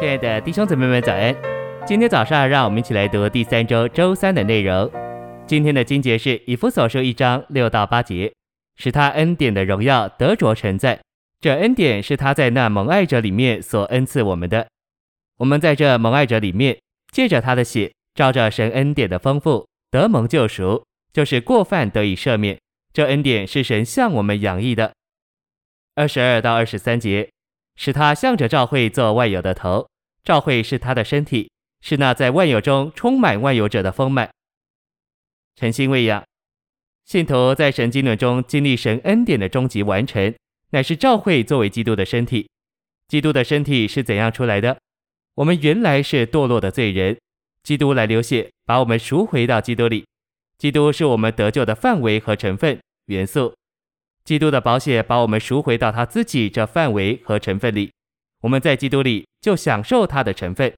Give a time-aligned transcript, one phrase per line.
[0.00, 1.36] 亲爱的弟兄姊妹们，早安！
[1.86, 4.90] 今天早上，让我们一起来读第三周周三的内容。
[5.46, 8.32] 今天的经节是以弗所书一章六到八节，
[8.76, 10.98] 使他恩典的荣耀得着存在。
[11.38, 14.66] 这恩典是他在那蒙爱者里面所恩赐我们的。
[15.36, 16.78] 我们在这蒙爱者里面，
[17.12, 22.58] 借着他的血，照着神恩典的丰富，得蒙救赎，就是过犯得以赦免。
[22.94, 24.94] 这恩典是神向我们洋溢的。
[25.94, 27.28] 二十二到二十三节。
[27.80, 29.88] 使他向着教会做万有的头，
[30.22, 34.28] 教会是他的身体，是那在万有中充满万有者的丰满。
[35.56, 36.22] 诚心喂养，
[37.06, 40.34] 信徒在神经纶中经历神恩典的终极完成，
[40.72, 42.50] 乃是教会作为基督的身体。
[43.08, 44.76] 基督的身体是怎样出来的？
[45.36, 47.18] 我们原来是堕落的罪人，
[47.62, 50.04] 基督来流血，把我们赎回到基督里。
[50.58, 53.54] 基督是我们得救的范围和成分元素。
[54.24, 57.90] 基督的宝血把我们赎回到他自己这范围和成分里，
[58.42, 60.72] 我们在基督里就享受他的成分，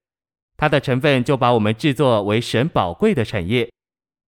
[0.57, 3.69] 他的成分就把我们制作为神宝贵的产业。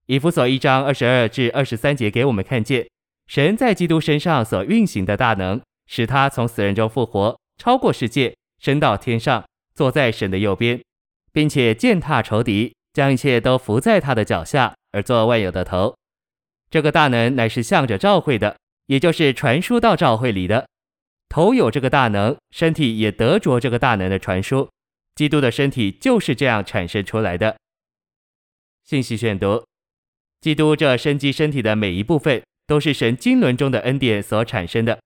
[0.08, 2.88] 以弗所一章二十二至二十三节给我们看见，
[3.28, 10.80] 神在基督身上所运行的大能，使他从死人中复活，超过世界，升到天上，坐在神的右边，
[11.32, 15.96] 并且践踏仇敌，将一切都伏在他的脚下，而做万有的头。
[16.70, 18.56] 这个大能乃是向着教会的。
[18.88, 20.68] 也就是传输到教会里的，
[21.30, 24.70] 头有这个大能，身体也得着这个大能的传输。
[25.16, 27.58] 基督的身体就是这样产生出来的。
[28.84, 29.66] 信息选读：
[30.42, 35.00] 基督这生机身体的每一部分，都是神经纶中的恩典所产生的。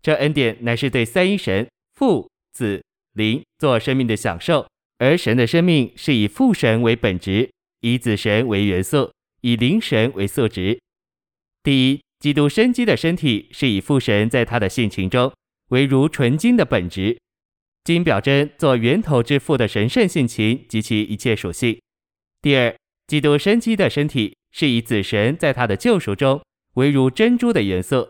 [0.00, 4.68] 这恩典乃是对三一神父、子、灵做生命的享受，
[4.98, 10.78] 而神的生命是以父神为本质，以子神为元素，以灵神为色质。
[11.62, 12.03] 第一。
[12.24, 15.30] 基督生机的身体是以父神在他的性情中
[15.68, 17.18] 为如纯金的本质，
[17.84, 21.78] 金表征做源头之父的神圣性情及其一切属性。
[22.40, 22.74] 第二，
[23.08, 26.40] 基督生机的身体是以子神在他的救赎中
[26.76, 28.08] 为如珍珠的元素，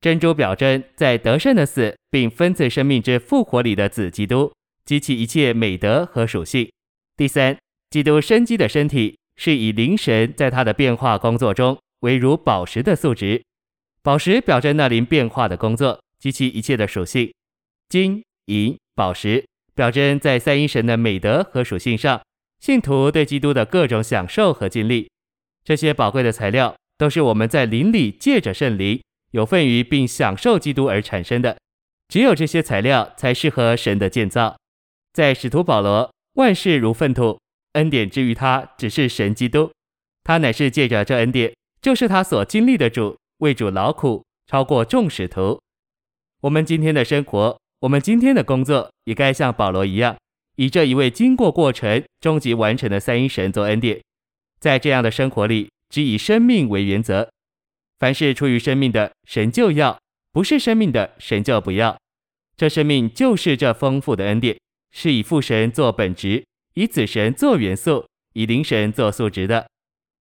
[0.00, 4.52] 珍珠表征在得胜的死并分赐生命之复活里的子基督
[4.84, 6.70] 及其一切美德和属性。
[7.16, 7.58] 第三，
[7.90, 13.42] 基督生机的身体是以灵神在他的变化工作中为如宝石的素质。
[14.02, 17.32] 宝石表征那灵变化的工作及其一切的属性，
[17.88, 19.44] 金银宝石
[19.74, 22.20] 表征在三一神的美德和属性上，
[22.60, 25.10] 信徒对基督的各种享受和经历。
[25.64, 29.00] 这些宝贵的材料都是我们在灵里借着圣灵
[29.32, 31.56] 有份于并享受基督而产生的。
[32.08, 34.56] 只有这些材料才适合神的建造。
[35.12, 37.38] 在使徒保罗，万事如粪土，
[37.74, 39.70] 恩典之于他只是神基督，
[40.24, 43.16] 他乃是借着这恩典，就是他所经历的主。
[43.38, 45.60] 为主劳苦，超过众使徒。
[46.40, 50.16] 我们今天的生活，我们今天的工作，也该像保罗一样，
[50.56, 54.00] 以这一位经过过程、终极完成的三一神做恩典。
[54.58, 57.30] 在这样的生活里，只以生命为原则。
[58.00, 59.98] 凡是出于生命的，神就要；
[60.32, 61.96] 不是生命的，神就不要。
[62.56, 64.58] 这生命就是这丰富的恩典，
[64.90, 66.44] 是以父神做本质，
[66.74, 68.04] 以子神做元素，
[68.34, 69.68] 以灵神做素质的。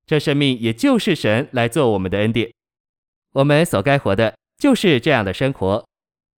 [0.06, 2.53] 这生命也就是神来做我们的恩典。
[3.33, 5.85] 我们所该活的就是这样的生活，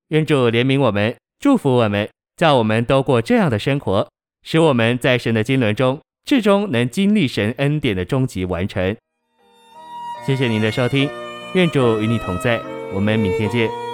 [0.09, 4.09] 愿主怜悯我们，祝福我们，叫我们都过这样的生活，
[4.43, 8.97] 使我们在神的经纶中，至终能经历神恩典的终极完成。
[10.27, 11.09] 谢谢您的收听，
[11.55, 12.61] 愿主与你同在，
[12.93, 13.92] 我们明天见。